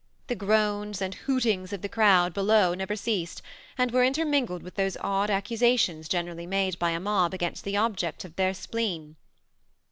[0.25, 3.43] The groans and hootings of the crowd below never ceased,
[3.77, 7.97] and were intermingled with those odd accusations generally made by a mob against the ob
[7.97, 9.15] jects of their spleen.